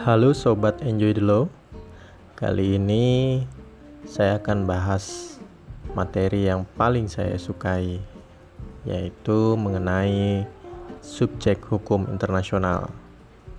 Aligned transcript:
Halo 0.00 0.32
sobat 0.32 0.80
Enjoy 0.80 1.12
the 1.12 1.20
Law. 1.20 1.44
Kali 2.32 2.80
ini 2.80 3.36
saya 4.08 4.40
akan 4.40 4.64
bahas 4.64 5.36
materi 5.92 6.48
yang 6.48 6.64
paling 6.64 7.04
saya 7.04 7.36
sukai 7.36 8.00
yaitu 8.88 9.60
mengenai 9.60 10.48
subjek 11.04 11.60
hukum 11.68 12.08
internasional. 12.08 12.88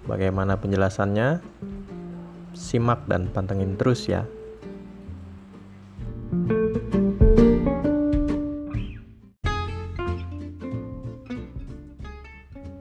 Bagaimana 0.10 0.58
penjelasannya? 0.58 1.46
Simak 2.58 3.06
dan 3.06 3.30
pantengin 3.30 3.78
terus 3.78 4.10
ya. 4.10 4.26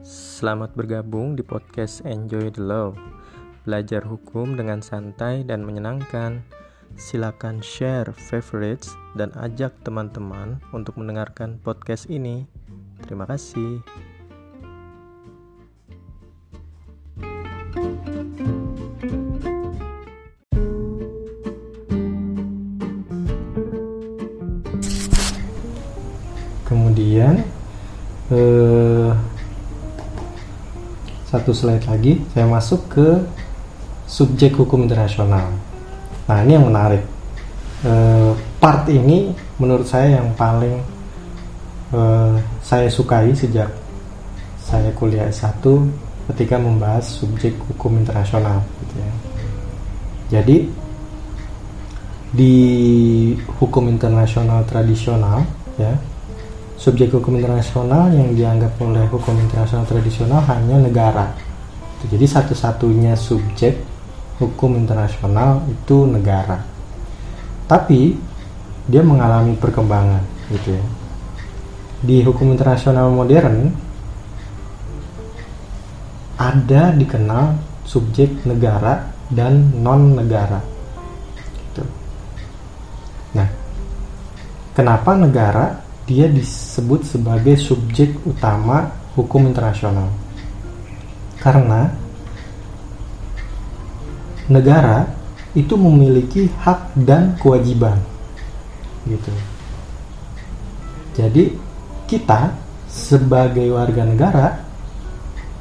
Selamat 0.01 0.73
bergabung 0.73 1.37
di 1.37 1.45
podcast 1.45 2.01
Enjoy 2.09 2.49
the 2.49 2.65
Law. 2.65 3.20
Belajar 3.61 4.01
hukum 4.09 4.57
dengan 4.57 4.81
santai 4.81 5.45
dan 5.45 5.61
menyenangkan. 5.61 6.41
Silakan 6.97 7.61
share 7.61 8.09
favorites 8.09 8.97
dan 9.13 9.29
ajak 9.37 9.69
teman-teman 9.85 10.57
untuk 10.73 10.97
mendengarkan 10.97 11.61
podcast 11.61 12.09
ini. 12.09 12.49
Terima 13.05 13.29
kasih. 13.29 13.85
Kemudian 26.65 27.45
eh, 28.33 29.11
satu 31.29 31.53
slide 31.53 31.85
lagi 31.85 32.25
saya 32.33 32.49
masuk 32.49 32.89
ke 32.89 33.07
subjek 34.11 34.59
hukum 34.59 34.83
internasional. 34.83 35.47
Nah 36.27 36.37
ini 36.43 36.59
yang 36.59 36.67
menarik. 36.67 36.99
Eh, 37.81 38.31
part 38.59 38.83
ini 38.91 39.31
menurut 39.55 39.87
saya 39.87 40.19
yang 40.19 40.35
paling 40.35 40.83
eh, 41.95 42.35
saya 42.59 42.91
sukai 42.91 43.31
sejak 43.31 43.71
saya 44.59 44.91
kuliah 44.93 45.31
S1 45.31 45.63
ketika 46.35 46.59
membahas 46.59 47.07
subjek 47.07 47.55
hukum 47.71 48.03
internasional. 48.03 48.59
Gitu 48.83 48.95
ya. 48.99 49.13
Jadi 50.31 50.57
di 52.31 52.55
hukum 53.59 53.91
internasional 53.91 54.63
tradisional 54.63 55.43
ya 55.75 55.91
subjek 56.79 57.11
hukum 57.11 57.35
internasional 57.35 58.07
yang 58.15 58.31
dianggap 58.31 58.71
oleh 58.79 59.03
hukum 59.11 59.35
internasional 59.35 59.83
tradisional 59.83 60.39
hanya 60.47 60.79
negara. 60.79 61.27
Jadi 62.07 62.25
satu-satunya 62.25 63.13
subjek 63.13 63.77
hukum 64.41 64.73
internasional 64.73 65.61
itu 65.69 66.09
negara. 66.09 66.57
Tapi 67.69 68.17
dia 68.89 69.05
mengalami 69.05 69.53
perkembangan 69.53 70.25
gitu 70.49 70.73
ya. 70.73 70.83
Di 72.01 72.25
hukum 72.25 72.49
internasional 72.49 73.13
modern 73.13 73.69
ada 76.41 76.89
dikenal 76.97 77.53
subjek 77.85 78.41
negara 78.49 79.05
dan 79.29 79.69
non 79.77 80.17
negara. 80.17 80.57
Gitu. 81.69 81.83
Nah, 83.37 83.47
kenapa 84.73 85.13
negara 85.13 85.77
dia 86.09 86.25
disebut 86.25 87.05
sebagai 87.05 87.53
subjek 87.61 88.17
utama 88.25 88.89
hukum 89.13 89.45
internasional? 89.45 90.09
Karena 91.37 92.00
negara 94.47 95.09
itu 95.51 95.75
memiliki 95.75 96.47
hak 96.63 96.95
dan 96.95 97.35
kewajiban 97.37 97.99
gitu. 99.05 99.33
Jadi 101.17 101.59
kita 102.07 102.55
sebagai 102.87 103.67
warga 103.75 104.07
negara 104.07 104.47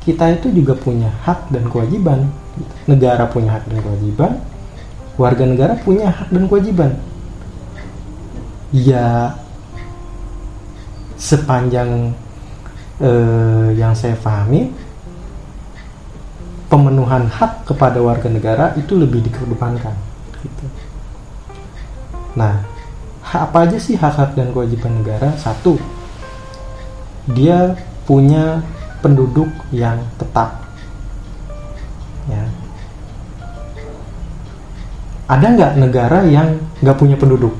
kita 0.00 0.32
itu 0.32 0.48
juga 0.54 0.78
punya 0.78 1.10
hak 1.26 1.52
dan 1.52 1.66
kewajiban. 1.68 2.30
Negara 2.86 3.26
punya 3.28 3.58
hak 3.60 3.64
dan 3.68 3.78
kewajiban 3.82 4.32
warga 5.20 5.44
negara 5.44 5.76
punya 5.76 6.08
hak 6.08 6.32
dan 6.32 6.44
kewajiban. 6.48 6.91
Ya 8.72 9.36
sepanjang 11.20 12.16
eh, 13.04 13.68
yang 13.76 13.92
saya 13.92 14.16
pahami 14.16 14.72
pemenuhan 16.70 17.26
hak 17.26 17.66
kepada 17.66 17.98
warga 17.98 18.31
negara 18.31 18.70
itu 18.78 18.94
lebih 18.94 19.26
dikedepankan. 19.26 19.92
Gitu. 20.38 20.64
Nah, 22.38 22.62
apa 23.26 23.66
aja 23.66 23.76
sih 23.76 23.98
hak-hak 23.98 24.38
dan 24.38 24.54
kewajiban 24.54 25.03
negara? 25.03 25.34
Satu, 25.34 25.75
dia 27.34 27.75
punya 28.06 28.62
penduduk 29.03 29.50
yang 29.75 29.98
tetap. 30.14 30.62
Ya. 32.30 32.47
Ada 35.26 35.47
nggak 35.59 35.72
negara 35.82 36.22
yang 36.22 36.54
nggak 36.78 36.98
punya 36.98 37.19
penduduk? 37.19 37.54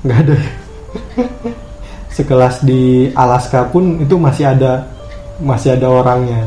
Nggak 0.00 0.18
ada. 0.24 0.36
Sekelas 2.16 2.64
di 2.64 3.12
Alaska 3.12 3.68
pun 3.68 4.00
itu 4.00 4.16
masih 4.16 4.48
ada 4.48 4.93
masih 5.42 5.74
ada 5.74 5.90
orangnya. 5.90 6.46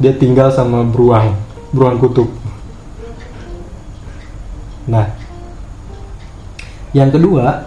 Dia 0.00 0.12
tinggal 0.18 0.50
sama 0.50 0.82
beruang 0.84 1.44
beruang 1.74 1.98
kutub 1.98 2.30
nah 4.86 5.10
yang 6.94 7.10
kedua 7.10 7.66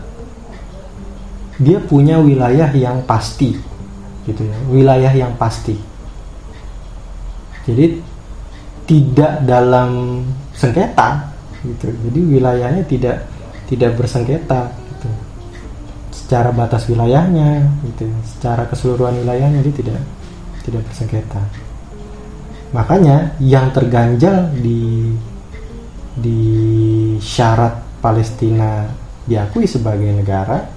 dia 1.59 1.81
punya 1.83 2.21
wilayah 2.21 2.71
yang 2.71 3.03
pasti 3.03 3.57
gitu 4.23 4.41
ya 4.47 4.57
wilayah 4.71 5.11
yang 5.11 5.33
pasti. 5.35 5.75
Jadi 7.67 7.99
tidak 8.87 9.43
dalam 9.43 10.23
sengketa 10.55 11.35
gitu. 11.65 11.91
Jadi 11.91 12.19
wilayahnya 12.37 12.83
tidak 12.87 13.27
tidak 13.67 13.97
bersengketa 13.99 14.71
secara 16.27 16.51
batas 16.51 16.83
wilayahnya 16.91 17.63
gitu. 17.87 18.03
Secara 18.27 18.67
keseluruhan 18.67 19.23
wilayahnya 19.23 19.63
dia 19.63 19.75
tidak 19.79 20.01
tidak 20.67 20.83
bersengketa. 20.91 21.39
Makanya 22.75 23.39
yang 23.39 23.71
terganjal 23.71 24.51
di 24.59 25.15
di 26.19 26.41
syarat 27.23 27.79
Palestina 28.03 28.83
diakui 29.23 29.63
sebagai 29.63 30.11
negara 30.11 30.67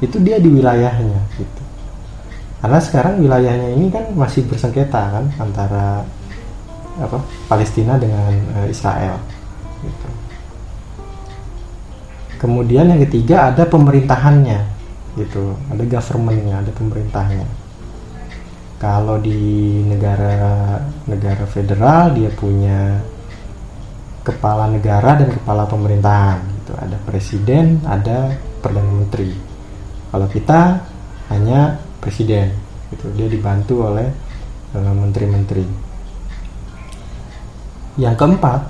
itu 0.00 0.16
dia 0.24 0.40
di 0.40 0.48
wilayahnya 0.48 1.20
gitu. 1.36 1.62
Karena 2.64 2.80
sekarang 2.80 3.20
wilayahnya 3.20 3.76
ini 3.76 3.92
kan 3.92 4.08
masih 4.16 4.48
bersengketa 4.48 5.20
kan 5.20 5.28
antara 5.36 6.00
apa 6.96 7.20
Palestina 7.44 8.00
dengan 8.00 8.32
uh, 8.56 8.66
Israel 8.70 9.20
gitu. 9.82 10.08
kemudian 12.38 12.86
yang 12.86 13.00
ketiga 13.08 13.50
ada 13.50 13.66
pemerintahannya 13.66 14.73
gitu. 15.18 15.54
Ada 15.70 15.84
governmentnya 15.86 16.60
ada 16.62 16.72
pemerintahnya. 16.74 17.46
Kalau 18.78 19.16
di 19.22 19.80
negara 19.86 20.76
negara 21.08 21.44
federal 21.48 22.12
dia 22.12 22.28
punya 22.34 23.00
kepala 24.26 24.68
negara 24.68 25.16
dan 25.16 25.30
kepala 25.32 25.64
pemerintahan 25.64 26.42
gitu. 26.60 26.72
Ada 26.76 26.96
presiden 27.06 27.80
ada 27.86 28.34
perdana 28.60 28.90
menteri. 28.90 29.30
Kalau 30.10 30.26
kita 30.28 30.60
hanya 31.32 31.78
presiden 32.02 32.52
gitu. 32.92 33.08
Dia 33.14 33.30
dibantu 33.30 33.88
oleh 33.88 34.08
eh, 34.74 34.94
menteri-menteri. 34.94 35.64
Yang 37.94 38.14
keempat 38.18 38.60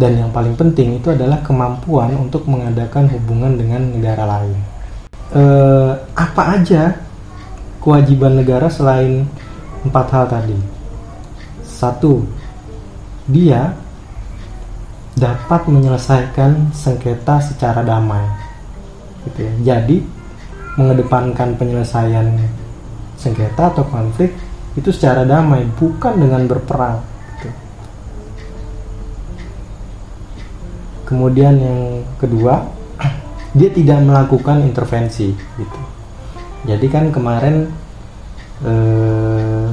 dan 0.00 0.16
yang 0.16 0.30
paling 0.32 0.56
penting 0.56 0.96
itu 0.96 1.12
adalah 1.12 1.44
kemampuan 1.44 2.16
untuk 2.16 2.48
mengadakan 2.48 3.12
hubungan 3.12 3.60
dengan 3.60 3.92
negara 3.92 4.24
lain 4.24 4.71
eh, 5.32 5.90
apa 6.12 6.42
aja 6.60 6.96
kewajiban 7.80 8.38
negara 8.38 8.68
selain 8.68 9.26
empat 9.82 10.06
hal 10.12 10.24
tadi? 10.28 10.58
Satu, 11.64 12.22
dia 13.26 13.74
dapat 15.18 15.68
menyelesaikan 15.68 16.72
sengketa 16.72 17.42
secara 17.42 17.82
damai. 17.84 18.22
Gitu 19.28 19.40
ya. 19.44 19.52
Jadi 19.74 20.02
mengedepankan 20.78 21.58
penyelesaian 21.60 22.32
sengketa 23.20 23.70
atau 23.70 23.84
konflik 23.86 24.32
itu 24.72 24.88
secara 24.88 25.28
damai, 25.28 25.68
bukan 25.76 26.16
dengan 26.16 26.48
berperang. 26.48 26.96
Gitu. 27.36 27.48
Kemudian 31.04 31.54
yang 31.60 31.80
kedua, 32.16 32.64
dia 33.52 33.68
tidak 33.68 34.00
melakukan 34.04 34.64
intervensi 34.64 35.32
gitu 35.32 35.80
jadi 36.64 36.86
kan 36.88 37.04
kemarin 37.10 37.68
eh, 38.64 39.68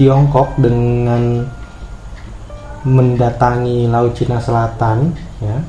Tiongkok 0.00 0.56
dengan 0.56 1.44
mendatangi 2.88 3.84
Laut 3.84 4.16
Cina 4.16 4.40
Selatan 4.40 5.12
ya 5.44 5.60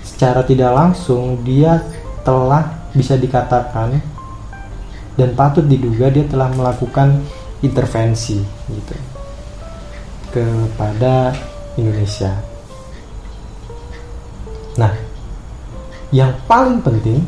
secara 0.00 0.40
tidak 0.48 0.72
langsung 0.72 1.44
dia 1.44 1.84
telah 2.24 2.88
bisa 2.96 3.20
dikatakan 3.20 4.00
dan 5.16 5.32
patut 5.36 5.64
diduga 5.68 6.08
dia 6.08 6.24
telah 6.24 6.48
melakukan 6.52 7.20
intervensi 7.60 8.40
gitu 8.68 8.96
kepada 10.32 11.32
Indonesia. 11.80 12.55
Yang 16.16 16.32
paling 16.48 16.80
penting 16.80 17.20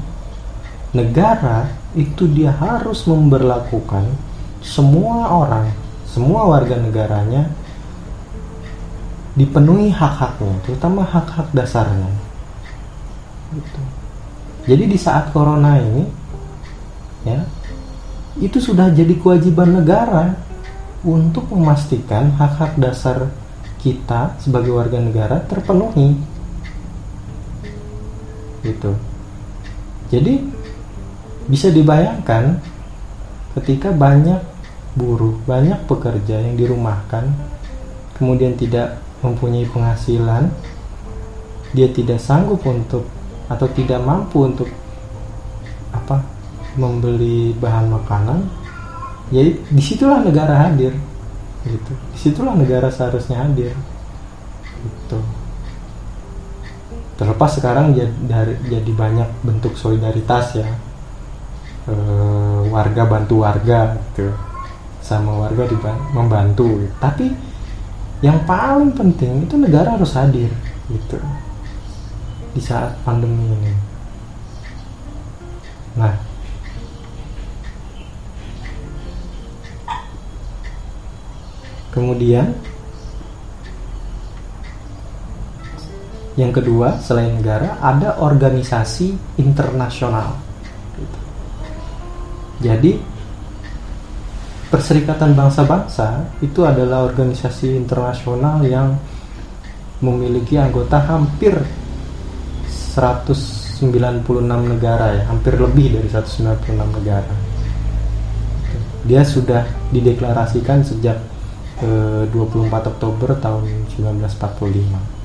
negara 0.96 1.68
itu 1.92 2.24
dia 2.24 2.48
harus 2.56 3.04
memberlakukan 3.04 4.08
semua 4.64 5.28
orang, 5.28 5.68
semua 6.08 6.48
warga 6.48 6.80
negaranya 6.80 7.52
dipenuhi 9.36 9.92
hak-haknya, 9.92 10.56
terutama 10.64 11.04
hak-hak 11.04 11.52
dasarnya. 11.52 12.10
Gitu. 13.52 13.80
Jadi 14.68 14.84
di 14.88 14.98
saat 14.98 15.30
corona 15.36 15.78
ini, 15.78 16.04
ya, 17.28 17.44
itu 18.40 18.58
sudah 18.58 18.90
jadi 18.90 19.14
kewajiban 19.20 19.78
negara 19.78 20.34
untuk 21.06 21.46
memastikan 21.54 22.34
hak-hak 22.34 22.74
dasar 22.80 23.30
kita 23.78 24.34
sebagai 24.42 24.74
warga 24.74 24.98
negara 24.98 25.38
terpenuhi 25.46 26.18
gitu. 28.62 28.92
Jadi 30.08 30.40
bisa 31.48 31.72
dibayangkan 31.72 32.60
ketika 33.56 33.88
banyak 33.88 34.40
buruh 34.98 35.32
banyak 35.48 35.78
pekerja 35.88 36.44
yang 36.44 36.58
dirumahkan 36.58 37.32
kemudian 38.18 38.52
tidak 38.58 39.00
mempunyai 39.24 39.64
penghasilan 39.64 40.52
dia 41.72 41.88
tidak 41.88 42.20
sanggup 42.20 42.60
untuk 42.66 43.06
atau 43.48 43.66
tidak 43.72 44.02
mampu 44.04 44.44
untuk 44.44 44.68
apa 45.94 46.20
membeli 46.76 47.56
bahan 47.56 47.88
makanan 47.88 48.44
jadi 49.32 49.56
di 49.56 49.82
situlah 49.82 50.20
negara 50.24 50.68
hadir 50.68 50.92
gitu. 51.64 51.92
Di 52.12 52.18
situlah 52.18 52.56
negara 52.56 52.92
seharusnya 52.92 53.44
hadir 53.44 53.72
gitu 54.84 55.18
terlepas 57.18 57.50
sekarang 57.58 57.98
jadi, 57.98 58.14
dari, 58.30 58.54
jadi 58.70 58.92
banyak 58.94 59.28
bentuk 59.42 59.74
solidaritas 59.74 60.54
ya. 60.54 60.70
E, 61.90 61.94
warga 62.70 63.02
bantu 63.10 63.42
warga 63.42 63.98
gitu. 64.14 64.30
Sama 65.02 65.34
warga 65.34 65.66
membantu. 66.14 66.86
Tapi 67.02 67.26
yang 68.22 68.46
paling 68.46 68.94
penting 68.94 69.50
itu 69.50 69.58
negara 69.58 69.98
harus 69.98 70.14
hadir 70.14 70.54
gitu. 70.86 71.18
Di 72.54 72.62
saat 72.62 72.94
pandemi 73.02 73.50
ini. 73.50 73.74
Nah. 75.98 76.14
Kemudian 81.90 82.54
yang 86.38 86.54
kedua 86.54 87.02
selain 87.02 87.34
negara 87.34 87.82
ada 87.82 88.22
organisasi 88.22 89.36
internasional. 89.42 90.38
Jadi 92.62 93.18
Perserikatan 94.68 95.32
Bangsa-Bangsa 95.32 96.36
itu 96.44 96.60
adalah 96.60 97.08
organisasi 97.08 97.72
internasional 97.72 98.60
yang 98.68 99.00
memiliki 100.04 100.60
anggota 100.60 101.00
hampir 101.08 101.56
196 102.68 103.88
negara 104.44 105.16
ya, 105.16 105.24
hampir 105.32 105.56
lebih 105.56 105.96
dari 105.96 106.12
196 106.12 106.84
negara. 107.00 107.32
Dia 109.08 109.24
sudah 109.24 109.64
dideklarasikan 109.88 110.84
sejak 110.84 111.16
24 111.80 112.92
Oktober 112.92 113.40
tahun 113.40 113.88
1945 113.96 115.17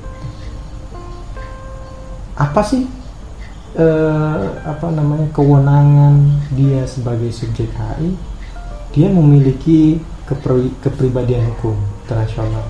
apa 2.34 2.60
sih 2.66 2.82
eh, 3.78 4.46
apa 4.66 4.86
namanya 4.90 5.30
kewenangan 5.30 6.14
dia 6.54 6.82
sebagai 6.86 7.30
subjek 7.30 7.70
HI 7.74 8.14
dia 8.94 9.10
memiliki 9.10 9.98
kepri 10.24 10.70
kepribadian 10.80 11.44
hukum 11.54 11.74
internasional 12.06 12.64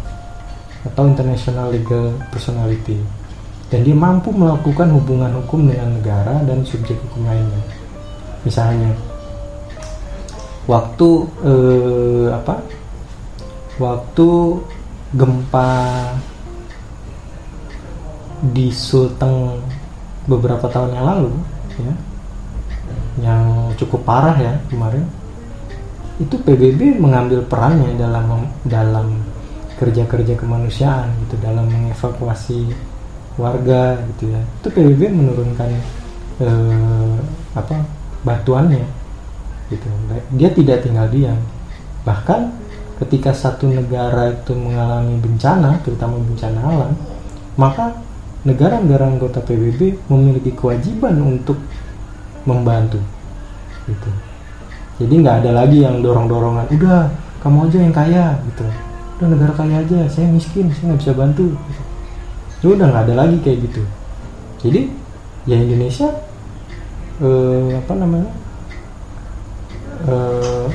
atau 0.84 1.04
international 1.08 1.72
legal 1.72 2.12
personality. 2.28 3.00
Dan 3.72 3.82
dia 3.82 3.96
mampu 3.96 4.30
melakukan 4.30 4.92
hubungan 4.92 5.32
hukum 5.40 5.66
dengan 5.66 5.96
negara 5.96 6.44
dan 6.44 6.62
subjek 6.62 7.00
hukum 7.08 7.24
lainnya. 7.24 7.62
Misalnya 8.44 8.92
waktu 10.68 11.08
eh, 11.42 12.26
apa? 12.36 12.60
Waktu 13.80 14.28
gempa 15.16 15.70
di 18.40 18.72
Sulteng 18.74 19.60
beberapa 20.24 20.66
tahun 20.66 20.96
yang 20.96 21.06
lalu 21.06 21.30
ya 21.78 21.94
yang 23.14 23.44
cukup 23.78 24.02
parah 24.02 24.34
ya 24.34 24.54
kemarin 24.72 25.06
itu 26.18 26.38
PBB 26.38 26.98
mengambil 27.02 27.42
perannya 27.46 27.94
dalam 27.98 28.46
dalam 28.66 29.22
kerja-kerja 29.74 30.38
kemanusiaan 30.38 31.10
gitu 31.26 31.34
dalam 31.42 31.66
mengevakuasi 31.66 32.70
warga 33.34 33.98
gitu 34.14 34.30
ya. 34.30 34.42
Itu 34.62 34.68
PBB 34.70 35.10
menurunkan 35.10 35.70
eh, 36.38 37.16
apa 37.58 37.76
bantuannya 38.22 38.86
gitu. 39.74 39.86
Dia 40.38 40.54
tidak 40.54 40.86
tinggal 40.86 41.10
diam. 41.10 41.38
Bahkan 42.06 42.40
ketika 43.02 43.34
satu 43.34 43.66
negara 43.66 44.30
itu 44.30 44.54
mengalami 44.54 45.18
bencana, 45.18 45.82
terutama 45.82 46.22
bencana 46.22 46.60
alam, 46.62 46.92
maka 47.58 47.90
negara-negara 48.44 49.08
anggota 49.08 49.40
PBB 49.40 50.08
memiliki 50.12 50.52
kewajiban 50.52 51.16
untuk 51.24 51.56
membantu. 52.44 53.00
Gitu. 53.88 54.10
Jadi 55.00 55.14
nggak 55.24 55.36
ada 55.44 55.50
lagi 55.64 55.82
yang 55.82 56.04
dorong-dorongan, 56.04 56.70
udah 56.70 57.10
kamu 57.40 57.58
aja 57.66 57.78
yang 57.80 57.94
kaya 57.96 58.24
gitu. 58.52 58.64
Udah 59.18 59.28
negara 59.32 59.52
kaya 59.56 59.80
aja, 59.80 59.98
saya 60.12 60.28
miskin, 60.28 60.70
saya 60.70 60.92
nggak 60.92 61.00
bisa 61.00 61.12
bantu. 61.16 61.46
Gitu. 62.60 62.68
Udah 62.76 62.86
nggak 62.92 63.04
ada 63.10 63.14
lagi 63.26 63.36
kayak 63.40 63.58
gitu. 63.68 63.82
Jadi 64.64 64.80
ya 65.48 65.56
Indonesia 65.60 66.08
eh, 67.20 67.68
apa 67.80 67.92
namanya? 67.96 68.30
Eh, 70.04 70.68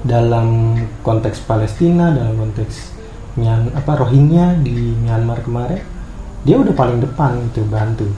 dalam 0.00 0.80
konteks 1.04 1.44
Palestina 1.44 2.08
dalam 2.10 2.40
konteks 2.40 2.96
Myan, 3.36 3.70
apa 3.76 4.00
Rohingya 4.00 4.58
di 4.64 4.96
Myanmar 4.96 5.44
kemarin 5.44 5.99
dia 6.44 6.56
udah 6.56 6.72
paling 6.72 7.04
depan 7.04 7.36
itu 7.52 7.60
bantu. 7.68 8.08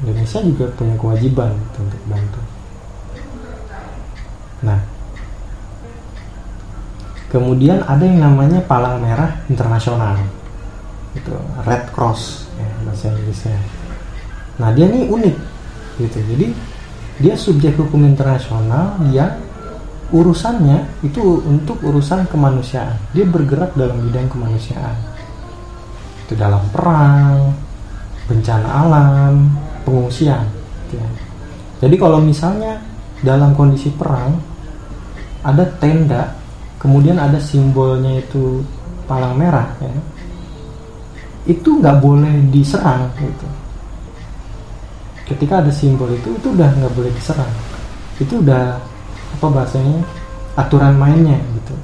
Indonesia 0.00 0.40
juga 0.40 0.64
punya 0.72 0.96
kewajiban 0.96 1.52
gitu, 1.52 1.78
untuk 1.84 2.02
bantu. 2.08 2.40
Nah 4.64 4.80
kemudian 7.28 7.84
ada 7.84 8.00
yang 8.00 8.24
namanya 8.24 8.64
Palang 8.64 9.04
Merah 9.04 9.44
Internasional. 9.52 10.24
Itu 11.12 11.36
Red 11.68 11.92
Cross 11.92 12.48
ya, 12.56 12.70
bahasa 12.88 13.12
Inggrisnya. 13.12 13.60
Nah 14.56 14.72
dia 14.72 14.88
ini 14.88 15.04
unik 15.12 15.36
gitu. 16.00 16.18
Jadi 16.32 16.46
dia 17.20 17.36
subjek 17.36 17.76
hukum 17.76 18.08
internasional 18.08 18.96
yang 19.12 19.36
urusannya 20.16 20.88
itu 21.04 21.44
untuk 21.44 21.76
urusan 21.84 22.24
kemanusiaan. 22.32 22.96
Dia 23.12 23.28
bergerak 23.28 23.76
dalam 23.76 24.00
bidang 24.08 24.32
kemanusiaan 24.32 24.96
itu 26.30 26.38
dalam 26.38 26.62
perang 26.70 27.50
bencana 28.30 28.86
alam 28.86 29.50
pengungsian 29.82 30.46
gitu 30.86 31.02
ya. 31.02 31.08
jadi 31.82 31.94
kalau 31.98 32.22
misalnya 32.22 32.78
dalam 33.26 33.50
kondisi 33.58 33.90
perang 33.90 34.38
ada 35.42 35.66
tenda 35.82 36.30
kemudian 36.78 37.18
ada 37.18 37.36
simbolnya 37.36 38.22
itu 38.22 38.64
palang 39.04 39.36
merah 39.36 39.68
ya. 39.84 39.92
Itu 41.50 41.82
nggak 41.82 41.98
boleh 41.98 42.46
diserang 42.48 43.10
gitu. 43.20 43.48
Ketika 45.28 45.60
ada 45.60 45.72
simbol 45.74 46.08
itu 46.14 46.30
itu 46.30 46.46
udah 46.54 46.70
nggak 46.78 46.94
boleh 46.96 47.12
diserang. 47.12 47.52
Itu 48.16 48.40
udah 48.40 48.80
apa 49.36 49.46
bahasanya 49.50 50.00
aturan 50.56 50.94
mainnya 50.94 51.36
gitu. 51.58 51.74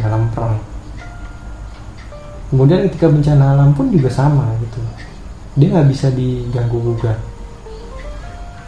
Dalam 0.00 0.26
perang 0.34 0.56
kemudian 2.52 2.84
ketika 2.86 3.08
bencana 3.08 3.56
alam 3.56 3.72
pun 3.72 3.88
juga 3.88 4.12
sama 4.12 4.52
gitu. 4.60 4.80
Dia 5.56 5.68
nggak 5.72 5.88
bisa 5.88 6.12
diganggu 6.12 6.78
gugat. 6.78 7.18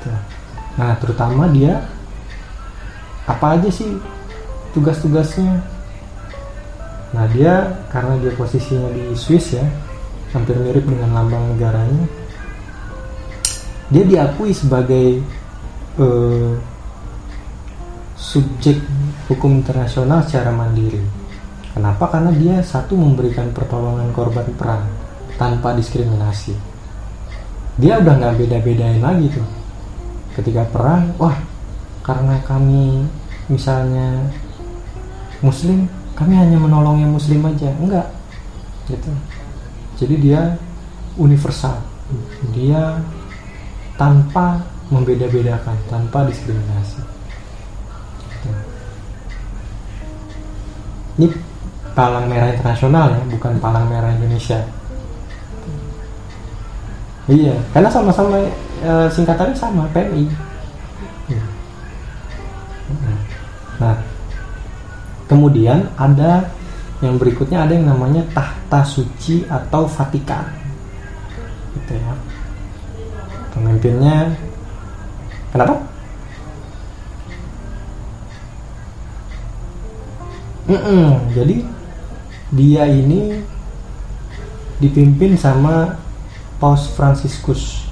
Gitu. 0.01 0.11
nah 0.75 0.93
terutama 1.01 1.49
dia 1.53 1.81
apa 3.29 3.61
aja 3.61 3.69
sih 3.69 3.89
tugas-tugasnya? 4.73 5.63
Nah 7.15 7.25
dia 7.31 7.79
karena 7.93 8.19
dia 8.19 8.33
posisinya 8.35 8.91
di 8.91 9.15
Swiss 9.15 9.55
ya 9.55 9.65
hampir 10.35 10.59
mirip 10.59 10.83
dengan 10.83 11.15
lambang 11.15 11.55
negaranya 11.55 12.05
dia 13.95 14.03
diakui 14.03 14.51
sebagai 14.51 15.23
uh, 16.03 16.59
subjek 18.19 18.83
hukum 19.31 19.63
internasional 19.63 20.27
secara 20.27 20.51
mandiri 20.51 20.99
kenapa? 21.75 22.09
Karena 22.09 22.31
dia 22.33 22.63
satu 22.63 22.95
memberikan 22.95 23.51
pertolongan 23.51 24.09
korban 24.15 24.47
perang 24.55 24.87
tanpa 25.35 25.75
diskriminasi. 25.75 26.55
Dia 27.77 27.99
udah 27.99 28.15
nggak 28.15 28.35
beda-bedain 28.39 29.03
lagi 29.03 29.27
tuh. 29.35 29.47
Ketika 30.39 30.63
perang 30.71 31.11
wah 31.19 31.35
karena 32.07 32.39
kami 32.47 33.03
misalnya 33.51 34.31
muslim 35.43 35.91
kami 36.15 36.39
hanya 36.39 36.57
menolong 36.57 37.03
yang 37.03 37.11
muslim 37.11 37.43
aja. 37.51 37.75
Enggak. 37.83 38.07
Gitu. 38.87 39.11
Jadi 39.99 40.15
dia 40.23 40.55
universal. 41.19 41.83
Dia 42.55 43.03
tanpa 43.99 44.63
membeda-bedakan 44.93 45.75
tanpa 45.91 46.29
diskriminasi. 46.29 47.01
Gitu. 48.21 48.51
ini 51.15 51.27
palang 51.95 52.27
merah 52.27 52.51
internasional 52.51 53.15
ya 53.15 53.23
bukan 53.31 53.53
palang 53.63 53.87
merah 53.89 54.11
Indonesia. 54.13 54.61
Iya 57.25 57.57
karena 57.73 57.89
sama-sama 57.89 58.37
e, 58.85 58.93
singkatannya 59.09 59.57
sama 59.57 59.89
PMI 59.97 60.29
nah 63.75 63.97
kemudian 65.27 65.83
ada 65.99 66.47
yang 67.03 67.19
berikutnya 67.19 67.67
ada 67.67 67.75
yang 67.75 67.91
namanya 67.91 68.23
tahta 68.33 68.81
suci 68.87 69.45
atau 69.51 69.85
Vatikan. 69.85 70.47
Gitu 71.77 71.93
ya. 72.01 72.13
Pemimpinnya 73.53 74.33
kenapa? 75.53 75.75
Mm 80.65 80.81
-mm, 80.81 81.09
jadi 81.37 81.57
dia 82.55 82.87
ini 82.87 83.43
dipimpin 84.79 85.35
sama 85.35 85.99
Paus 86.63 86.87
Franciscus. 86.95 87.91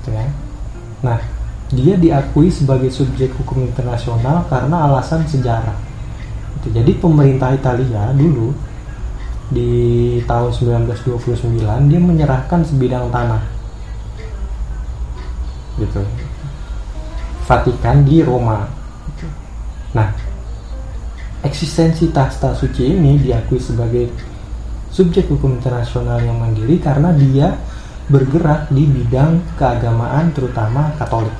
Gitu 0.00 0.10
ya. 0.14 0.26
Nah 1.02 1.18
dia 1.72 1.96
diakui 1.98 2.52
sebagai 2.52 2.92
subjek 2.92 3.34
hukum 3.34 3.66
internasional 3.66 4.46
karena 4.46 4.86
alasan 4.86 5.26
sejarah. 5.26 5.74
Gitu. 6.62 6.78
jadi 6.78 6.92
pemerintah 6.94 7.50
Italia 7.50 8.14
dulu 8.14 8.54
di 9.50 10.20
tahun 10.24 10.52
1929 10.86 11.90
dia 11.90 12.00
menyerahkan 12.00 12.62
sebidang 12.62 13.10
tanah. 13.10 13.42
Gitu. 15.82 16.02
Vatikan 17.42 18.06
di 18.06 18.22
Roma. 18.22 18.70
Nah 19.96 20.21
eksistensi 21.52 22.08
tahta 22.08 22.56
suci 22.56 22.96
ini 22.96 23.20
diakui 23.20 23.60
sebagai 23.60 24.08
subjek 24.88 25.28
hukum 25.28 25.60
internasional 25.60 26.16
yang 26.24 26.40
mandiri 26.40 26.80
karena 26.80 27.12
dia 27.12 27.52
bergerak 28.08 28.72
di 28.72 28.88
bidang 28.88 29.36
keagamaan 29.60 30.32
terutama 30.32 30.88
Katolik. 30.96 31.36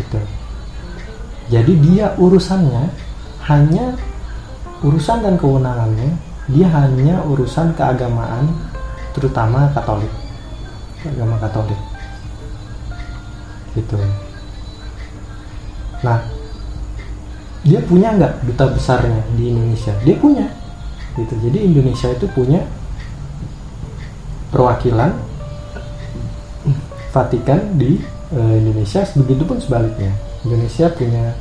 Gitu. 0.00 0.18
Jadi 1.52 1.72
dia 1.84 2.16
urusannya 2.16 2.88
hanya 3.52 3.92
urusan 4.80 5.18
dan 5.20 5.36
kewenangannya 5.36 6.16
dia 6.48 6.66
hanya 6.72 7.20
urusan 7.28 7.76
keagamaan 7.76 8.48
terutama 9.12 9.68
Katolik. 9.76 10.10
Agama 11.04 11.36
Katolik. 11.36 11.80
Gitu. 13.76 14.00
Nah, 16.02 16.18
dia 17.62 17.78
punya 17.86 18.10
nggak 18.18 18.42
duta 18.42 18.74
besarnya 18.74 19.22
di 19.38 19.54
Indonesia? 19.54 19.94
Dia 20.02 20.16
punya. 20.18 20.46
Gitu. 21.14 21.34
Jadi 21.46 21.58
Indonesia 21.62 22.08
itu 22.10 22.26
punya 22.34 22.66
perwakilan 24.50 25.14
Vatikan 27.12 27.76
di 27.78 28.00
e, 28.32 28.40
Indonesia. 28.58 29.06
Begitu 29.14 29.42
pun 29.46 29.62
sebaliknya. 29.62 30.10
Indonesia 30.42 30.90
punya 30.90 31.36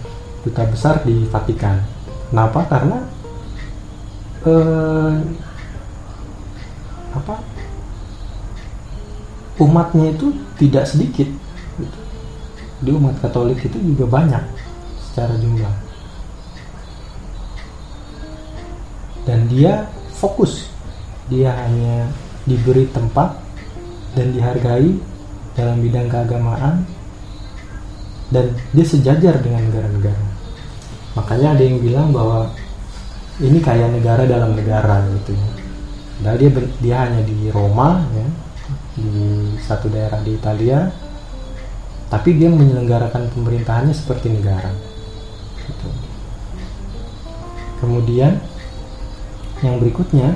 duta 0.45 0.63
besar 0.69 1.01
di 1.01 1.25
Vatikan. 1.25 1.81
Kenapa? 2.29 2.69
Karena 2.69 2.97
e, 4.45 4.53
apa? 7.17 7.35
Umatnya 9.57 10.13
itu 10.13 10.35
tidak 10.61 10.85
sedikit. 10.85 11.29
Gitu. 11.81 11.99
di 12.81 12.89
umat 12.97 13.13
Katolik 13.21 13.61
itu 13.61 13.77
juga 13.77 14.09
banyak 14.09 14.41
secara 14.99 15.37
jumlah 15.37 15.90
dan 19.25 19.45
dia 19.47 19.87
fokus. 20.15 20.69
Dia 21.31 21.53
hanya 21.53 22.09
diberi 22.43 22.89
tempat 22.91 23.37
dan 24.17 24.35
dihargai 24.35 24.97
dalam 25.55 25.77
bidang 25.79 26.07
keagamaan. 26.11 26.83
Dan 28.31 28.55
dia 28.71 28.85
sejajar 28.87 29.43
dengan 29.43 29.67
negara-negara. 29.67 30.23
Makanya 31.19 31.59
ada 31.59 31.63
yang 31.67 31.83
bilang 31.83 32.15
bahwa 32.15 32.47
ini 33.43 33.59
kayak 33.59 33.91
negara 33.91 34.23
dalam 34.23 34.55
negara 34.55 35.03
gitu 35.19 35.35
ya. 35.35 35.49
Padahal 36.21 36.37
dia 36.37 36.49
dia 36.79 36.95
hanya 37.03 37.21
di 37.25 37.49
Roma 37.51 38.05
ya 38.13 38.27
di 38.95 39.11
satu 39.59 39.91
daerah 39.91 40.23
di 40.23 40.31
Italia. 40.37 40.87
Tapi 42.07 42.39
dia 42.39 42.47
menyelenggarakan 42.51 43.31
pemerintahannya 43.35 43.95
seperti 43.95 44.31
negara. 44.31 44.71
Gitu. 45.61 45.89
kemudian 47.81 48.37
yang 49.61 49.77
berikutnya 49.77 50.33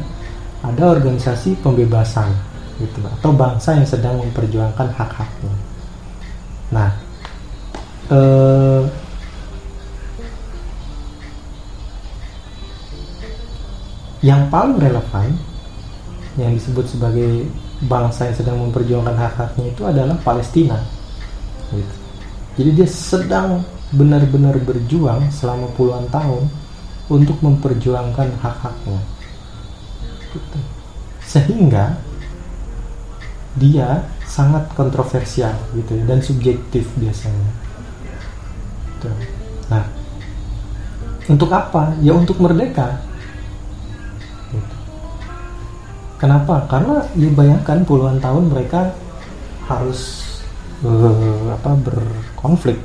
ada 0.62 0.98
organisasi 0.98 1.58
pembebasan 1.62 2.29
gitu 2.82 3.00
atau 3.20 3.32
bangsa 3.32 3.77
yang 3.77 3.88
sedang 3.88 4.15
memperjuangkan 4.20 4.88
hak-haknya. 4.94 5.53
Nah, 6.74 6.89
eh, 8.12 8.82
yang 14.25 14.50
paling 14.50 14.82
relevan 14.82 15.38
yang 16.36 16.51
disebut 16.58 16.86
sebagai 16.89 17.48
bangsa 17.86 18.27
yang 18.27 18.38
sedang 18.38 18.58
memperjuangkan 18.60 19.15
hak-haknya 19.15 19.65
itu 19.72 19.82
adalah 19.86 20.17
Palestina. 20.25 20.79
Gitu. 21.72 21.96
Jadi 22.55 22.70
dia 22.75 22.88
sedang 22.89 23.63
benar-benar 23.96 24.60
berjuang 24.65 25.32
selama 25.32 25.72
puluhan 25.77 26.10
tahun 26.12 26.50
untuk 27.08 27.38
memperjuangkan 27.39 28.36
hak-haknya 28.41 29.15
gitu. 30.36 30.60
sehingga 31.24 31.98
dia 33.56 34.04
sangat 34.27 34.68
kontroversial 34.75 35.56
gitu 35.72 35.96
ya, 35.96 36.04
dan 36.04 36.20
subjektif 36.20 36.84
biasanya 37.00 37.51
gitu. 39.00 39.10
nah 39.72 39.84
untuk 41.25 41.50
apa 41.50 41.96
ya 42.04 42.13
untuk 42.13 42.38
merdeka 42.44 43.00
gitu. 44.51 44.75
kenapa 46.20 46.68
karena 46.68 47.08
ya 47.15 47.30
bayangkan 47.32 47.80
puluhan 47.88 48.20
tahun 48.20 48.51
mereka 48.51 48.92
harus 49.65 50.25
uh, 50.84 51.56
apa 51.56 51.72
berkonflik 51.80 52.77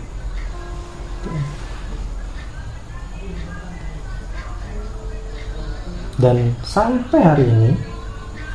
dan 6.21 6.53
sampai 6.61 7.21
hari 7.25 7.45
ini 7.49 7.73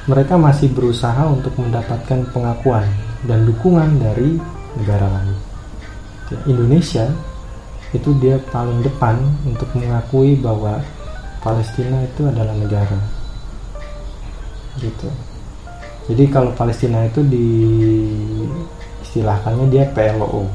mereka 0.06 0.38
masih 0.38 0.70
berusaha 0.70 1.26
untuk 1.26 1.52
mendapatkan 1.58 2.22
pengakuan 2.30 2.86
dan 3.26 3.42
dukungan 3.50 3.98
dari 3.98 4.38
negara 4.78 5.10
lain. 5.10 5.38
Ya, 6.30 6.38
Indonesia 6.46 7.06
itu 7.90 8.14
dia 8.22 8.38
paling 8.54 8.86
depan 8.86 9.18
untuk 9.50 9.66
mengakui 9.74 10.38
bahwa 10.38 10.78
Palestina 11.42 12.06
itu 12.06 12.30
adalah 12.30 12.54
negara. 12.54 13.00
Gitu. 14.78 15.10
Jadi 16.06 16.24
kalau 16.30 16.54
Palestina 16.54 17.02
itu 17.10 17.26
di 17.26 17.50
istilahkannya 19.02 19.66
dia 19.74 19.90
PLO. 19.90 20.46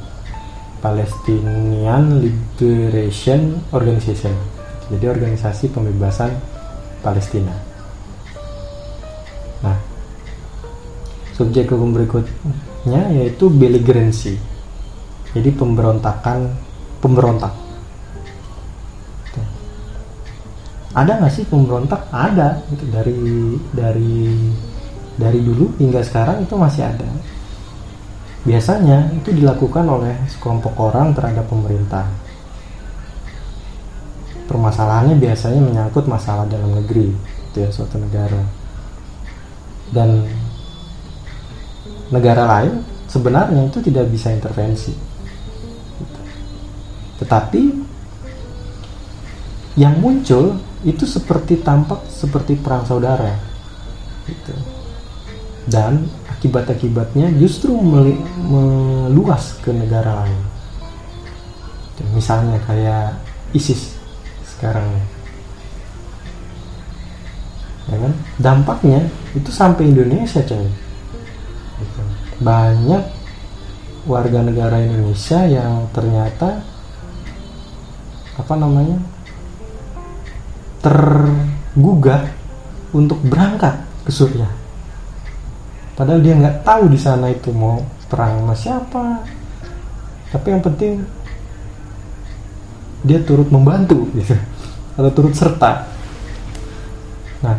Palestinian 0.80 2.24
Liberation 2.24 3.60
Organization. 3.74 4.32
Jadi 4.88 5.04
organisasi 5.10 5.68
pembebasan 5.68 6.32
Palestina. 7.00 7.56
Nah, 9.60 9.76
subjek 11.34 11.68
hukum 11.72 11.96
berikutnya 11.96 13.12
yaitu 13.16 13.48
belligerency. 13.48 14.36
Jadi 15.32 15.50
pemberontakan 15.54 16.54
pemberontak. 17.00 17.70
ada 20.90 21.22
nggak 21.22 21.32
sih 21.32 21.46
pemberontak 21.46 22.10
ada 22.10 22.66
gitu 22.74 22.84
dari 22.90 23.18
dari 23.70 24.16
dari 25.14 25.38
dulu 25.38 25.78
hingga 25.78 26.02
sekarang 26.02 26.42
itu 26.42 26.54
masih 26.58 26.82
ada 26.82 27.06
biasanya 28.42 29.14
itu 29.14 29.30
dilakukan 29.30 29.86
oleh 29.86 30.16
sekelompok 30.26 30.74
orang 30.80 31.14
terhadap 31.14 31.46
pemerintah 31.46 32.10
permasalahannya 34.50 35.14
biasanya 35.14 35.62
menyangkut 35.62 36.10
masalah 36.10 36.42
dalam 36.50 36.74
negeri 36.74 37.14
itu 37.54 37.62
ya 37.62 37.70
suatu 37.70 38.02
negara 38.02 38.42
dan 39.94 40.26
negara 42.10 42.50
lain 42.58 42.82
sebenarnya 43.06 43.70
itu 43.70 43.78
tidak 43.78 44.10
bisa 44.10 44.34
intervensi 44.34 44.90
gitu. 46.02 46.20
tetapi 47.22 47.62
yang 49.78 50.02
muncul 50.02 50.58
itu 50.82 51.06
seperti 51.06 51.62
tampak 51.62 52.02
seperti 52.10 52.58
perang 52.58 52.82
saudara 52.82 53.30
gitu. 54.26 54.54
dan 55.70 56.10
akibat-akibatnya 56.26 57.30
justru 57.38 57.70
meluas 57.78 59.54
ke 59.62 59.70
negara 59.70 60.26
lain 60.26 60.42
gitu. 61.94 62.02
misalnya 62.18 62.58
kayak 62.66 63.14
ISIS 63.54 63.99
sekarang 64.60 64.84
ya 67.88 67.96
kan 67.96 68.12
dampaknya 68.36 69.00
itu 69.32 69.48
sampai 69.48 69.88
Indonesia 69.88 70.44
coy 70.44 70.68
gitu. 71.80 72.00
banyak 72.44 73.02
warga 74.04 74.44
negara 74.44 74.84
Indonesia 74.84 75.48
yang 75.48 75.88
ternyata 75.96 76.60
apa 78.36 78.54
namanya 78.60 79.00
tergugah 80.84 82.28
untuk 82.92 83.20
berangkat 83.24 83.80
ke 84.04 84.12
Suriah. 84.12 84.48
Padahal 85.96 86.24
dia 86.24 86.32
nggak 86.32 86.64
tahu 86.64 86.88
di 86.88 86.96
sana 86.96 87.28
itu 87.28 87.52
mau 87.52 87.84
perang 88.08 88.40
sama 88.40 88.54
siapa. 88.56 89.04
Tapi 90.32 90.46
yang 90.48 90.64
penting 90.64 91.04
dia 93.04 93.20
turut 93.20 93.48
membantu 93.52 94.08
gitu 94.16 94.36
atau 95.00 95.10
turut 95.16 95.32
serta. 95.32 95.88
Nah, 97.40 97.56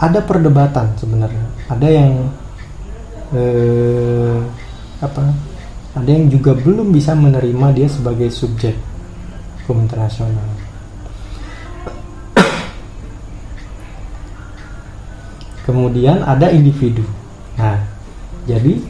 ada 0.00 0.20
perdebatan 0.24 0.96
sebenarnya. 0.96 1.46
Ada 1.68 1.88
yang 1.92 2.12
eh, 3.36 4.40
apa 5.04 5.28
ada 5.92 6.08
yang 6.08 6.32
juga 6.32 6.56
belum 6.56 6.88
bisa 6.88 7.12
menerima 7.12 7.66
dia 7.76 7.88
sebagai 7.92 8.32
subjek 8.32 8.72
hukum 9.62 9.84
internasional. 9.84 10.48
Kemudian 15.62 16.26
ada 16.26 16.50
individu. 16.50 17.06
Nah, 17.54 17.78
jadi 18.50 18.82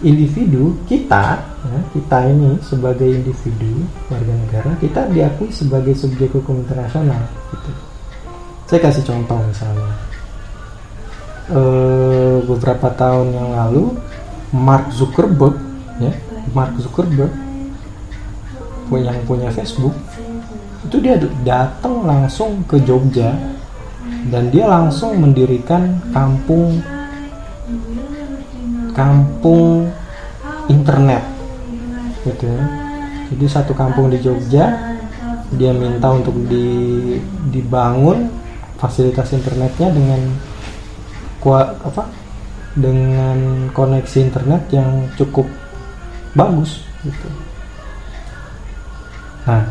individu 0.00 0.80
kita, 0.88 1.44
ya, 1.66 1.80
kita 1.94 2.18
ini 2.30 2.56
sebagai 2.62 3.08
individu 3.10 3.82
warga 4.06 4.34
negara, 4.34 4.70
kita 4.78 5.10
diakui 5.10 5.50
sebagai 5.50 5.94
subjek 5.98 6.30
hukum 6.30 6.62
internasional. 6.62 7.20
Gitu. 7.50 7.70
Saya 8.66 8.80
kasih 8.82 9.04
contoh 9.06 9.38
misalnya, 9.46 9.94
e, 11.50 11.60
beberapa 12.46 12.88
tahun 12.94 13.34
yang 13.34 13.50
lalu 13.54 13.94
Mark 14.54 14.90
Zuckerberg, 14.94 15.58
ya, 15.98 16.14
Mark 16.54 16.74
Zuckerberg 16.78 17.30
yang 18.94 19.18
punya 19.26 19.50
Facebook 19.50 19.92
itu 20.86 21.02
dia 21.02 21.18
datang 21.42 22.06
langsung 22.06 22.62
ke 22.70 22.78
Jogja 22.86 23.34
dan 24.30 24.54
dia 24.54 24.70
langsung 24.70 25.18
mendirikan 25.18 25.98
kampung 26.14 26.78
kampung 28.94 29.90
internet 30.70 31.35
gitu 32.26 32.44
ya. 32.50 32.62
jadi 33.30 33.44
satu 33.46 33.72
kampung 33.72 34.10
di 34.10 34.18
Jogja 34.18 34.74
dia 35.54 35.70
minta 35.70 36.10
untuk 36.10 36.34
di, 36.50 36.66
dibangun 37.54 38.26
fasilitas 38.82 39.30
internetnya 39.30 39.94
dengan 39.94 40.20
kuat 41.38 41.78
apa 41.86 42.10
dengan 42.74 43.70
koneksi 43.70 44.18
internet 44.26 44.62
yang 44.74 45.06
cukup 45.14 45.46
bagus 46.34 46.82
gitu 47.06 47.28
nah 49.46 49.62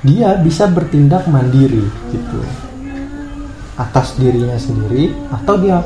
dia 0.00 0.38
bisa 0.40 0.64
bertindak 0.70 1.28
mandiri 1.28 1.84
gitu 2.08 2.40
atas 3.76 4.16
dirinya 4.16 4.56
sendiri 4.56 5.12
atau 5.28 5.54
dia 5.60 5.84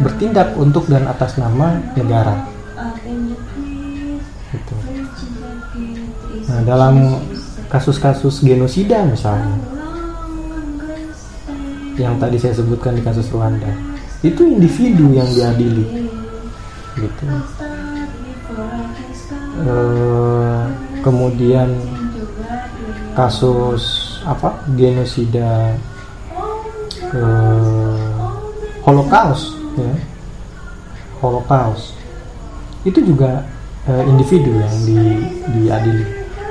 bertindak 0.00 0.56
untuk 0.56 0.88
dan 0.88 1.06
atas 1.06 1.36
nama 1.36 1.78
negara. 1.94 2.48
Gitu. 4.50 4.74
nah 6.50 6.60
dalam 6.66 7.22
kasus-kasus 7.70 8.42
genosida 8.42 9.06
misalnya 9.06 9.54
yang 11.94 12.18
tadi 12.18 12.34
saya 12.34 12.58
sebutkan 12.58 12.98
di 12.98 13.02
kasus 13.06 13.30
Rwanda 13.30 13.70
itu 14.20 14.42
individu 14.44 15.16
yang 15.16 15.28
diadili. 15.32 16.08
Gitu. 16.98 17.24
E, 19.60 19.74
kemudian 21.00 21.68
kasus 23.16 24.16
apa? 24.28 24.60
Genosida 24.76 25.78
e, 27.00 27.20
Holocaust 28.84 29.59
ya 29.76 29.94
Holocaust. 31.20 31.94
Itu 32.82 33.04
juga 33.04 33.44
e, 33.84 33.92
individu 34.08 34.56
yang 34.56 34.74
di, 34.88 34.98
diadili. 35.52 36.06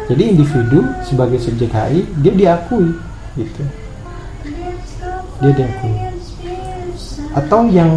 Jadi 0.09 0.23
individu 0.25 0.81
sebagai 1.05 1.37
subjek 1.37 1.69
HI 1.69 2.01
dia 2.25 2.33
diakui 2.33 2.89
gitu. 3.37 3.63
Dia 5.41 5.51
diakui. 5.53 5.93
Atau 7.37 7.69
yang 7.69 7.93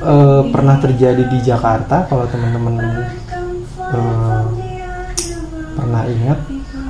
uh, 0.00 0.42
pernah 0.48 0.80
terjadi 0.80 1.28
di 1.28 1.38
Jakarta 1.44 2.08
kalau 2.08 2.24
teman-teman 2.24 3.04
uh, 3.76 4.44
pernah 5.76 6.02
ingat 6.08 6.40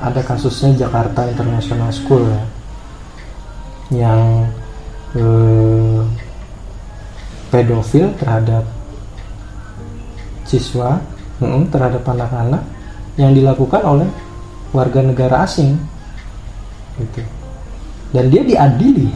ada 0.03 0.21
kasusnya 0.23 0.87
Jakarta 0.87 1.27
International 1.27 1.91
School 1.91 2.23
ya. 2.31 2.43
Yang 4.07 4.21
uh, 5.19 6.02
pedofil 7.53 8.09
terhadap 8.17 8.65
siswa 10.49 10.97
terhadap 11.69 12.01
anak-anak 12.07 12.63
yang 13.21 13.37
dilakukan 13.37 13.83
oleh 13.85 14.09
warga 14.73 15.05
negara 15.05 15.45
asing 15.45 15.77
gitu 16.97 17.21
dan 18.13 18.29
dia 18.33 18.43
diadili 18.45 19.13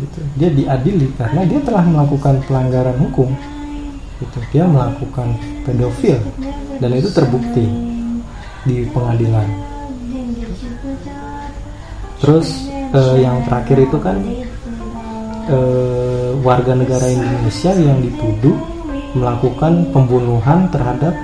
gitu. 0.00 0.18
dia 0.40 0.50
diadili 0.52 1.08
karena 1.20 1.42
dia 1.44 1.60
telah 1.60 1.84
melakukan 1.84 2.40
pelanggaran 2.48 2.96
hukum 2.96 3.28
gitu. 4.24 4.38
dia 4.52 4.64
melakukan 4.64 5.36
pedofil 5.68 6.16
dan 6.80 6.90
itu 6.96 7.08
terbukti 7.12 7.66
di 8.64 8.88
pengadilan 8.92 9.48
terus 12.24 12.68
eh, 12.72 13.16
yang 13.20 13.44
terakhir 13.44 13.84
itu 13.84 13.98
kan 14.00 14.16
eh, 15.50 16.30
warga 16.42 16.72
negara 16.74 17.06
Indonesia 17.10 17.72
yang 17.74 17.98
dituduh 18.02 18.56
melakukan 19.16 19.88
pembunuhan 19.90 20.68
terhadap 20.68 21.14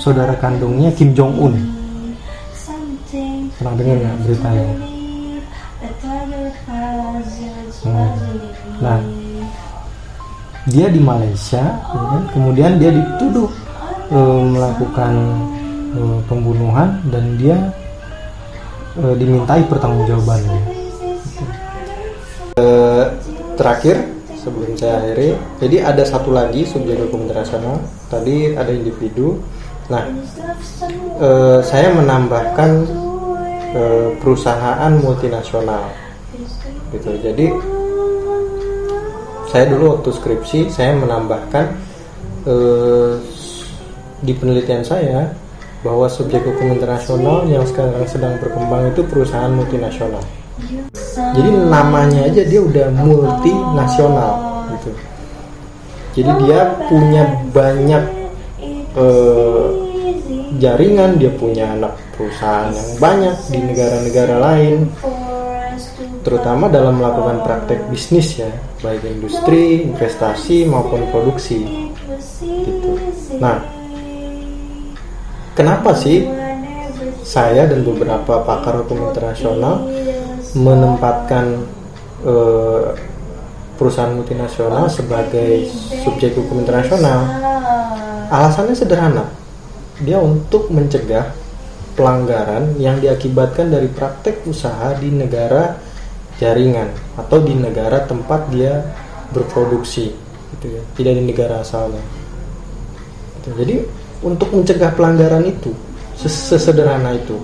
saudara 0.00 0.32
kandungnya 0.38 0.94
Kim 0.94 1.12
Jong 1.12 1.34
Un 1.36 1.54
pernah 3.58 3.74
dengar 3.74 3.96
nggak 3.98 4.16
beritanya 4.24 4.66
Hmm. 7.78 8.10
Nah, 8.82 8.98
dia 10.66 10.90
di 10.90 10.98
Malaysia, 10.98 11.62
ya 11.78 12.18
kemudian 12.34 12.82
dia 12.82 12.90
dituduh 12.90 13.46
e, 14.10 14.18
melakukan 14.52 15.12
e, 15.94 16.00
pembunuhan 16.26 16.98
dan 17.14 17.38
dia 17.38 17.56
e, 18.98 19.14
dimintai 19.16 19.62
pertanggungjawabannya. 19.70 20.60
E, 22.58 22.66
terakhir 23.58 23.98
sebelum 24.38 24.78
saya 24.78 25.02
akhiri, 25.02 25.34
jadi 25.58 25.76
ada 25.90 26.06
satu 26.06 26.30
lagi 26.30 26.62
subjek 26.62 26.96
hukum 27.02 27.26
internasional. 27.26 27.82
Tadi 28.06 28.54
ada 28.54 28.70
individu. 28.70 29.36
Nah, 29.90 30.04
e, 31.18 31.28
saya 31.66 31.90
menambahkan 31.92 32.70
e, 33.74 33.82
perusahaan 34.22 34.92
multinasional 35.00 35.90
gitu 36.92 37.12
jadi 37.20 37.52
saya 39.48 39.64
dulu 39.72 39.96
waktu 39.96 40.10
skripsi 40.12 40.68
saya 40.68 40.92
menambahkan 40.96 41.64
eh, 42.44 43.12
di 44.20 44.32
penelitian 44.36 44.84
saya 44.84 45.24
bahwa 45.80 46.04
subjek 46.10 46.44
hukum 46.44 46.76
internasional 46.76 47.48
yang 47.48 47.64
sekarang 47.64 48.04
sedang 48.04 48.36
berkembang 48.42 48.90
itu 48.90 49.00
perusahaan 49.06 49.48
multinasional. 49.54 50.20
Jadi 51.18 51.50
namanya 51.70 52.26
aja 52.26 52.42
dia 52.46 52.60
udah 52.62 52.86
multinasional 52.98 54.32
gitu. 54.74 54.90
Jadi 56.18 56.30
dia 56.46 56.60
punya 56.90 57.22
banyak 57.54 58.04
eh, 58.98 59.66
jaringan, 60.58 61.20
dia 61.20 61.30
punya 61.36 61.70
anak 61.78 61.94
perusahaan 62.18 62.74
yang 62.74 62.90
banyak 62.98 63.36
di 63.52 63.58
negara-negara 63.62 64.36
lain, 64.42 64.90
terutama 66.26 66.66
dalam 66.66 66.98
melakukan 66.98 67.46
praktek 67.46 67.86
bisnis 67.92 68.42
ya, 68.42 68.50
baik 68.82 69.04
industri, 69.06 69.86
investasi 69.86 70.66
maupun 70.66 71.06
produksi. 71.14 71.62
Gitu. 72.42 72.90
Nah, 73.38 73.62
kenapa 75.54 75.94
sih 75.94 76.26
saya 77.22 77.68
dan 77.68 77.84
beberapa 77.84 78.42
pakar 78.42 78.82
hukum 78.82 79.12
internasional 79.12 79.84
menempatkan 80.56 81.46
eh, 82.24 82.86
perusahaan 83.76 84.14
multinasional 84.14 84.88
sebagai 84.88 85.68
subjek 86.04 86.36
hukum 86.38 86.64
internasional? 86.64 87.26
Alasannya 88.28 88.76
sederhana, 88.76 89.24
dia 90.04 90.20
untuk 90.20 90.68
mencegah 90.68 91.32
pelanggaran 91.96 92.76
yang 92.76 93.00
diakibatkan 93.00 93.72
dari 93.72 93.88
praktek 93.88 94.44
usaha 94.44 94.94
di 95.00 95.10
negara 95.10 95.74
jaringan 96.38 96.92
atau 97.18 97.42
di 97.42 97.56
negara 97.56 98.06
tempat 98.06 98.46
dia 98.54 98.78
berproduksi 99.34 100.14
gitu 100.54 100.66
ya 100.70 100.82
tidak 100.94 101.12
di 101.18 101.22
negara 101.34 101.66
asalnya 101.66 101.98
gitu. 103.42 103.48
jadi 103.58 103.74
untuk 104.22 104.54
mencegah 104.54 104.94
pelanggaran 104.94 105.42
itu 105.50 105.74
sesederhana 106.26 107.14
itu. 107.14 107.38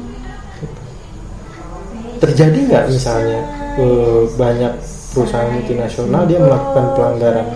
Terjadi 2.25 2.59
nggak 2.73 2.85
misalnya 2.89 3.41
eh, 3.77 4.23
banyak 4.35 4.73
perusahaan 5.13 5.53
multinasional 5.53 6.23
dia 6.25 6.41
melakukan 6.41 6.85
pelanggaran 6.97 7.47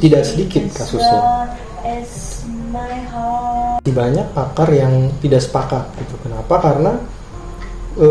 tidak 0.00 0.22
sedikit 0.26 0.64
kasusnya 0.72 1.20
banyak 3.90 4.26
pakar 4.32 4.68
yang 4.70 5.10
tidak 5.18 5.42
sepakat 5.42 5.84
gitu. 5.98 6.14
Kenapa? 6.22 6.54
Karena 6.62 6.92
e, 7.98 8.08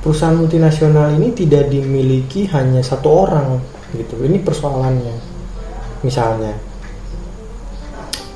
perusahaan 0.00 0.36
multinasional 0.36 1.12
ini 1.18 1.34
tidak 1.36 1.68
dimiliki 1.68 2.48
hanya 2.50 2.80
satu 2.80 3.28
orang 3.28 3.60
gitu. 3.92 4.16
Ini 4.22 4.40
persoalannya. 4.40 5.16
Misalnya 6.02 6.54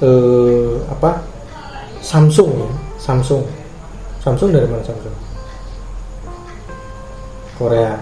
e, 0.04 0.10
apa? 0.92 1.24
Samsung 2.04 2.50
ya, 2.54 2.70
Samsung. 3.02 3.42
Samsung 4.22 4.50
dari 4.54 4.66
mana 4.68 4.84
Samsung? 4.84 5.25
Korea. 7.56 7.98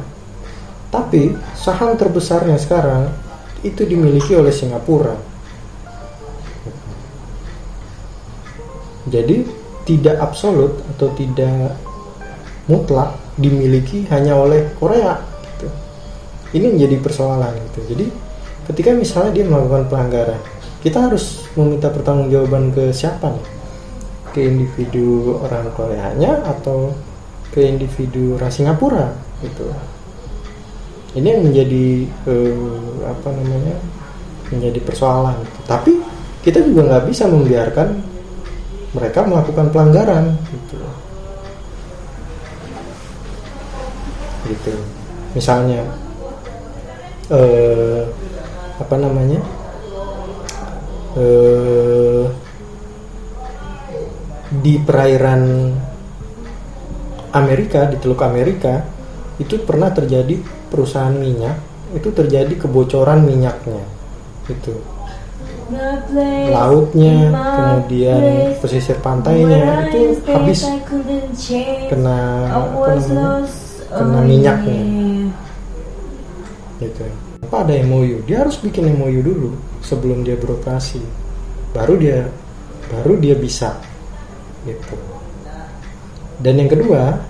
Tapi 0.90 1.34
saham 1.58 1.98
terbesarnya 1.98 2.54
sekarang 2.60 3.10
itu 3.64 3.82
dimiliki 3.82 4.36
oleh 4.36 4.52
Singapura 4.52 5.34
Jadi 9.04 9.44
tidak 9.84 10.16
absolut 10.16 10.80
atau 10.96 11.12
tidak 11.12 11.76
mutlak 12.64 13.12
dimiliki 13.36 14.08
hanya 14.08 14.32
oleh 14.32 14.72
Korea 14.80 15.20
gitu. 15.44 15.68
Ini 16.56 16.72
menjadi 16.72 16.96
persoalan 17.04 17.52
gitu. 17.68 17.80
Jadi 17.92 18.06
ketika 18.72 18.96
misalnya 18.96 19.36
dia 19.36 19.44
melakukan 19.44 19.92
pelanggaran, 19.92 20.40
kita 20.80 21.04
harus 21.04 21.44
meminta 21.52 21.92
pertanggungjawaban 21.92 22.72
ke 22.72 22.84
siapa 22.96 23.28
nih? 23.28 23.46
Ke 24.32 24.40
individu 24.48 25.36
orang 25.44 25.68
Koreanya 25.76 26.40
atau 26.48 26.96
ke 27.52 27.60
individu 27.60 28.40
orang 28.40 28.50
Singapura 28.50 29.12
gitu. 29.42 29.66
Ini 31.14 31.26
yang 31.34 31.42
menjadi 31.50 31.86
eh, 32.28 32.78
apa 33.08 33.28
namanya? 33.32 33.76
menjadi 34.52 34.76
persoalan. 34.86 35.40
Tapi 35.66 35.98
kita 36.44 36.60
juga 36.60 36.84
nggak 36.84 37.04
bisa 37.08 37.24
membiarkan 37.26 37.96
mereka 38.94 39.26
melakukan 39.26 39.66
pelanggaran 39.74 40.36
gitu 40.52 40.78
gitu 44.44 44.76
misalnya 45.32 45.82
eh, 47.32 48.04
apa 48.76 48.96
namanya 49.00 49.40
eh, 51.16 52.24
di 54.54 54.74
perairan 54.78 55.72
Amerika 57.34 57.88
di 57.90 57.96
Teluk 57.98 58.22
Amerika 58.22 58.84
itu 59.42 59.58
pernah 59.62 59.90
terjadi 59.90 60.38
perusahaan 60.70 61.14
minyak 61.14 61.58
itu 61.94 62.10
terjadi 62.10 62.54
kebocoran 62.66 63.22
minyaknya 63.26 63.82
itu 64.50 64.74
lautnya 66.52 67.32
kemudian 67.32 68.20
pesisir 68.60 69.00
pantainya 69.00 69.88
itu 69.88 70.20
habis 70.28 70.60
kena 71.88 72.52
apa 72.52 73.00
kena 73.94 74.20
minyaknya. 74.26 74.82
Gitu. 76.82 77.06
Apa 77.46 77.62
ada 77.62 77.74
MOU 77.86 78.26
dia 78.26 78.42
harus 78.42 78.58
bikin 78.58 78.90
MOU 78.98 79.20
dulu 79.22 79.50
sebelum 79.80 80.26
dia 80.26 80.34
beroperasi. 80.34 81.00
Baru 81.70 81.96
dia 81.98 82.26
baru 82.90 83.16
dia 83.18 83.38
bisa 83.38 83.78
gitu. 84.66 84.96
Dan 86.42 86.60
yang 86.60 86.70
kedua 86.70 87.22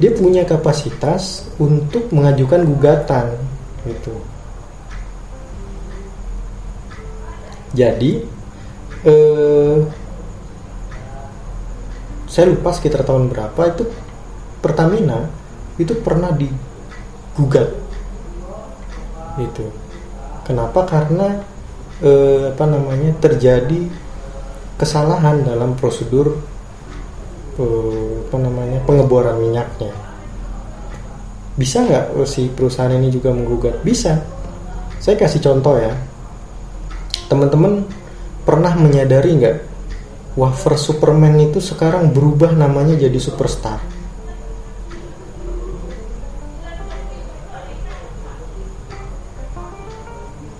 dia 0.00 0.12
punya 0.14 0.46
kapasitas 0.48 1.48
untuk 1.60 2.08
mengajukan 2.14 2.64
gugatan 2.64 3.26
gitu. 3.84 4.14
Jadi 7.72 8.20
eh, 9.08 9.76
saya 12.28 12.44
lupa 12.48 12.72
sekitar 12.72 13.04
tahun 13.04 13.28
berapa 13.28 13.62
itu 13.76 13.84
Pertamina 14.62 15.26
itu 15.76 15.92
pernah 16.00 16.30
digugat 16.30 17.68
itu 19.40 19.64
kenapa? 20.44 20.84
Karena 20.84 21.40
eh, 22.04 22.52
apa 22.52 22.64
namanya 22.68 23.16
terjadi 23.22 23.88
kesalahan 24.76 25.46
dalam 25.46 25.72
prosedur 25.78 26.36
eh, 27.56 28.11
apa 28.32 28.40
namanya 28.48 28.80
pengeboran 28.88 29.36
minyaknya. 29.36 29.92
Bisa 31.52 31.84
nggak 31.84 32.16
si 32.24 32.48
perusahaan 32.48 32.88
ini 32.88 33.12
juga 33.12 33.28
menggugat? 33.28 33.84
Bisa. 33.84 34.24
Saya 34.96 35.20
kasih 35.20 35.44
contoh 35.44 35.76
ya. 35.76 35.92
Teman-teman 37.28 37.84
pernah 38.48 38.72
menyadari 38.72 39.36
nggak 39.36 39.56
wafer 40.40 40.80
Superman 40.80 41.36
itu 41.44 41.60
sekarang 41.60 42.08
berubah 42.08 42.56
namanya 42.56 42.96
jadi 42.96 43.20
superstar? 43.20 43.84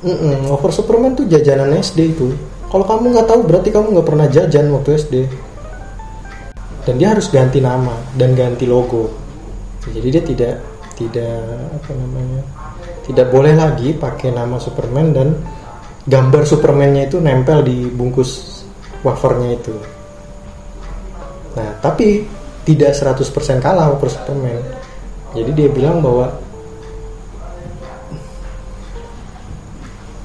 Mm 0.04 0.12
-mm, 0.12 0.36
wafer 0.52 0.76
Superman 0.76 1.16
tuh 1.16 1.24
jajanan 1.24 1.72
SD 1.80 2.12
itu. 2.12 2.36
Kalau 2.68 2.84
kamu 2.84 3.16
nggak 3.16 3.32
tahu 3.32 3.40
berarti 3.48 3.72
kamu 3.72 3.96
nggak 3.96 4.08
pernah 4.12 4.28
jajan 4.28 4.68
waktu 4.76 5.00
SD 5.00 5.16
dan 6.82 6.94
dia 6.98 7.14
harus 7.14 7.30
ganti 7.30 7.62
nama 7.62 7.94
dan 8.18 8.34
ganti 8.34 8.66
logo 8.66 9.10
jadi 9.86 10.08
dia 10.18 10.22
tidak 10.22 10.54
tidak 10.94 11.42
apa 11.82 11.90
namanya 11.94 12.42
tidak 13.02 13.26
boleh 13.34 13.54
lagi 13.58 13.90
pakai 13.98 14.30
nama 14.30 14.62
Superman 14.62 15.10
dan 15.10 15.28
gambar 16.06 16.42
Superman-nya 16.46 17.10
itu 17.10 17.18
nempel 17.18 17.62
di 17.66 17.86
bungkus 17.90 18.62
wafernya 19.02 19.58
itu. 19.58 19.74
Nah, 21.58 21.70
tapi 21.82 22.22
tidak 22.62 22.94
100% 22.94 23.58
kalah 23.58 23.90
wafer 23.94 24.10
Superman. 24.10 24.58
Jadi 25.34 25.50
dia 25.50 25.68
bilang 25.70 25.98
bahwa 25.98 26.30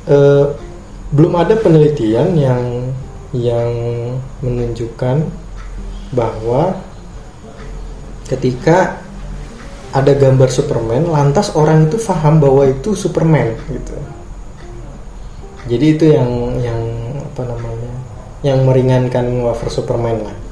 uh, 0.06 0.46
belum 1.10 1.34
ada 1.34 1.58
penelitian 1.58 2.38
yang 2.38 2.64
yang 3.34 3.70
menunjukkan 4.46 5.47
bahwa 6.14 6.80
ketika 8.28 9.00
ada 9.92 10.14
gambar 10.14 10.52
Superman, 10.52 11.08
lantas 11.08 11.56
orang 11.56 11.88
itu 11.88 11.98
paham 12.00 12.40
bahwa 12.44 12.68
itu 12.68 12.94
Superman 12.94 13.56
gitu. 13.72 13.96
Jadi 15.68 15.86
itu 16.00 16.06
yang 16.16 16.32
yang 16.64 16.82
apa 17.28 17.44
namanya 17.44 17.92
yang 18.46 18.64
meringankan 18.64 19.44
wafer 19.44 19.68
Superman 19.68 20.24
lah 20.24 20.47